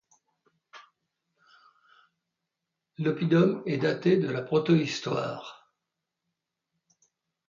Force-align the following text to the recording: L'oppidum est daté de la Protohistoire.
L'oppidum 2.97 3.61
est 3.67 3.77
daté 3.77 4.17
de 4.17 4.27
la 4.29 4.41
Protohistoire. 4.41 5.71